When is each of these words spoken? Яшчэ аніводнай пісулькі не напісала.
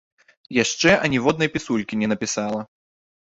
Яшчэ 0.63 0.89
аніводнай 1.09 1.49
пісулькі 1.57 1.99
не 2.05 2.09
напісала. 2.13 2.61